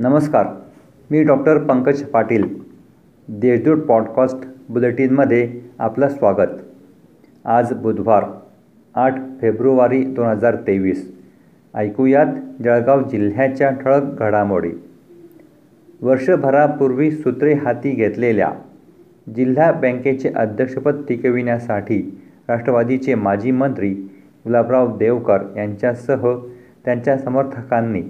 नमस्कार 0.00 0.46
मी 1.10 1.22
doctor 1.22 1.58
Pankaj 1.58 2.02
Patil 2.02 2.44
Deshdoot 3.28 3.78
podcast 3.78 4.36
बुलेटिनमध्ये 4.68 5.60
आपलं 5.78 6.08
स्वागत. 6.08 6.50
आज 7.44 7.72
बुधवार 7.72 8.24
आठ 8.94 9.14
फेब्रुवारी 9.40 10.04
दोन 10.04 10.26
हजार 10.26 10.56
तेवीस. 10.56 11.16
ऐकूयात 11.74 12.26
जळगाव 12.64 13.08
जिल्ह्याच्या 13.08 13.70
ठळक 13.70 14.02
घडामोडी. 14.18 14.70
वर्षभरापूर्वी 16.02 17.10
सूत्रे 17.10 17.54
हाती 17.54 17.90
घेतलेल्या 17.90 18.52
जिल्हा 19.36 19.72
बँकेचे 19.72 20.28
अध्यक्षपद 20.36 21.02
टिकविण्यासाठी 21.08 22.22
राष्ट्रवादीचे 22.48 23.14
माजी 23.14 23.50
मंत्री 23.50 23.94
गुलाबराव 24.44 24.96
देवकर 24.96 25.38
यांच्यासह 25.56 26.36
त्यांच्या 26.84 27.18
समर्थकांनी 27.18 28.02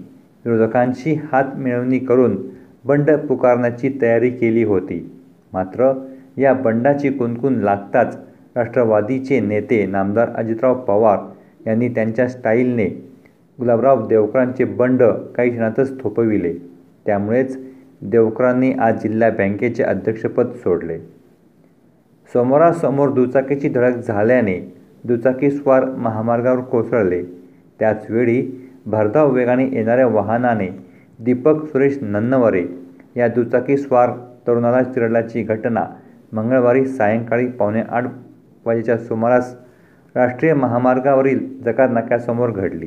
विरोधकांशी 0.45 1.15
हात 1.33 1.45
मिळवणी 1.57 1.99
करून 1.99 2.37
बंड 2.85 3.11
पुकारण्याची 3.11 3.99
तयारी 4.03 4.31
केली 4.31 4.65
होती. 4.65 5.11
मात्र 5.53 5.93
या 6.37 6.53
बंडाची 6.55 7.11
कुणकुण 7.11 7.55
लागताच 7.55 8.19
राष्ट्रवादीचे 8.57 9.41
नेते 9.41 9.87
नामदार 9.87 10.29
अजितराव 10.35 10.75
पवार 10.75 11.19
यांनी 11.67 11.89
त्यांच्या 11.89 12.29
स्टाईलने 12.29 12.87
गुलाबराव 13.59 14.07
देवकरांचे 14.07 14.65
बंड 14.65 15.03
काही 15.37 15.51
क्षणातच 15.51 16.01
थोपविले. 16.01 16.55
त्यामुळेच 17.07 17.59
देवकरांनी 18.03 18.73
आज 18.73 19.03
जिल्हा 19.03 19.31
बँकेचे 19.31 19.83
अध्यक्षपद 19.83 20.53
सोडले. 20.55 20.99
समोरासमोर 22.35 23.09
दुचाकीची 23.09 23.69
धडक 23.69 23.97
झाल्याने 23.97 24.75
दुचाकीस्वार 25.05 25.85
महामार्गावर 25.85 26.61
कोसळले. 26.61 27.23
त्याचवेळी 27.79 28.68
भरधाव 28.91 29.31
वेगाने 29.31 29.65
येणाऱ्या 29.73 30.07
वाहनाने 30.07 30.69
दीपक 31.19 31.65
सुरेश 31.67 31.99
नन्नवरे 32.03 32.65
या 33.17 33.29
दुचाकीस्वार 33.29 34.11
तरुणाला 34.47 34.83
चिरडल्याची 34.83 35.43
घटना 35.43 35.85
मंगळवारी 36.33 36.87
सायंकाळी 36.87 37.47
पावणे 37.47 37.83
आठ 37.83 38.05
वाजेच्या 38.67 38.99
सुमारास 38.99 39.57
राष्ट्रीय 40.15 40.55
महामार्गावरील 40.55 41.63
जकात 41.63 41.89
नाक्यासमोर 41.93 42.51
घडली. 42.51 42.87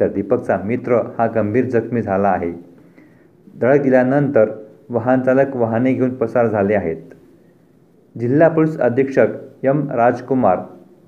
तर 0.00 0.08
दीपकचा 0.08 0.56
मित्र 0.64 0.94
हा 1.18 1.26
गंभीर 1.26 1.64
जखमी 1.64 2.02
झाला 2.02 2.28
आहे. 2.28 2.52
धडक 3.60 3.82
दिल्यानंतर 3.82 4.50
वाहनचालक 4.90 5.56
वाहने 5.56 5.92
घेऊन 5.92 6.14
पसार 6.14 6.46
झाले 6.46 6.74
आहेत. 6.74 6.96
जिल्हा 8.18 8.48
पोलीस 8.48 8.78
अधीक्षक 8.78 9.26
एम 9.62 9.90
राजकुमार 9.90 10.58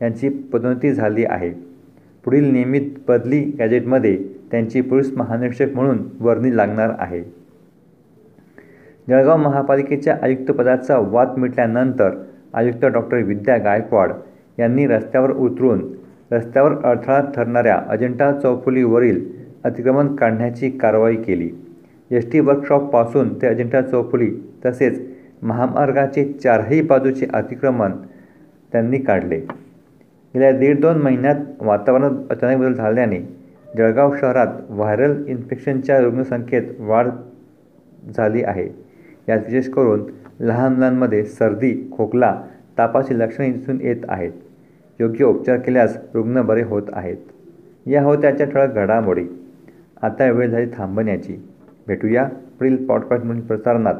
यांची 0.02 0.28
पदोन्नती 0.28 0.92
झाली 0.92 1.24
आहे. 1.24 1.67
पुढील 2.28 2.50
नियमित 2.52 2.96
बदली 3.08 3.40
गॅजेटमध्ये 3.58 4.16
त्यांची 4.50 4.80
पोलीस 4.80 5.12
महानिरीक्षक 5.16 5.74
म्हणून 5.74 5.98
वर्णी 6.20 6.56
लागणार 6.56 6.90
आहे. 6.98 7.20
जळगाव 9.08 9.36
महापालिकेच्या 9.36 10.16
आयुक्तपदाचा 10.22 10.98
वाद 11.10 11.36
मिटल्यानंतर 11.38 12.16
आयुक्त 12.54 12.84
डॉक्टर 12.84 13.22
विद्या 13.22 13.56
गायकवाड 13.56 14.12
यांनी 14.58 14.86
रस्त्यावर 14.86 15.30
उतरून 15.30 15.80
रस्त्यावर 16.30 16.74
अडथळा 16.84 17.20
ठरणाऱ्या 17.36 17.76
अजिंठा 17.88 18.30
चौफुलीवरील 18.32 19.24
अतिक्रमण 19.64 20.14
काढण्याची 20.16 20.70
कारवाई 20.70 21.16
केली. 21.16 21.50
एस 22.10 22.30
टी 22.32 22.40
वर्कशॉपपासून 22.40 23.34
ते 23.42 23.46
अजिंठा 23.46 23.80
चौफुली 23.82 24.30
तसेच 24.66 25.00
महामार्गाचे 25.42 26.32
चारही 26.32 26.80
बाजूचे 26.82 27.26
अतिक्रमण 27.34 27.92
त्यांनी 28.72 28.98
काढले. 28.98 29.40
गेल्या 30.39 30.58
दीड 30.58 30.81
दोन 30.81 31.03
महिन्यात 31.03 31.34
वातावरणात 31.61 32.11
अचानक 32.31 32.58
बदल 32.58 32.72
झाल्याने 32.72 33.19
जळगाव 33.78 34.14
शहरात 34.20 34.47
व्हायरल 34.69 35.25
इन्फेक्शनच्या 35.27 36.00
रुग्णसंख्येत 36.00 36.62
वाढ 36.78 37.08
झाली 38.17 38.42
आहे. 38.42 38.68
यात 39.29 39.39
विशेष 39.39 39.68
करून 39.68 40.01
लहान 40.40 40.74
मुलांमध्ये 40.74 41.24
सर्दी 41.24 41.89
खोकला 41.92 42.42
तापाची 42.79 43.18
लक्षणे 43.18 43.51
दिसून 43.51 43.80
येत 43.80 43.96
आहेत. 44.08 44.33
योग्य 45.01 45.24
उपचार 45.24 45.58
केल्यास 45.58 45.98
रुग्ण 46.14 46.42
बरे 46.42 46.62
होत 46.62 46.83
आहेत. 46.92 47.17
या 47.86 48.02
होत्याच्या 48.02 48.46
ठळक 48.46 48.74
घडामोडी. 48.74 49.27
आता 50.02 50.30
वेळ 50.30 50.51
झाली 50.51 50.67
थांबण्याची. 50.67 51.36
भेटूया 51.86 52.24
पुढील 52.58 52.86
पॉडकास्टमधील 52.86 53.41
प्रसारणात. 53.41 53.95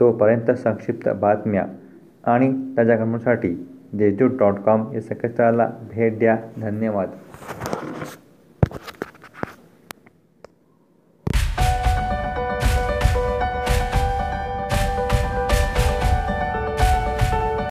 तोपर्यंत 0.00 0.50
संक्षिप्त 0.50 1.08
बातम्या 1.08 1.66
आणि 2.24 2.74
ताज्या 2.76 2.96
घडामोडीसाठी 2.96 3.68
जेजू 3.98 4.26
डॉट 4.38 4.58
कॉम 4.58 4.92
या 4.94 5.00
संकेतस्थळाला 5.00 5.70
भेट 5.90 6.18
द्या 6.18 6.36
धन्यवाद 6.56 7.08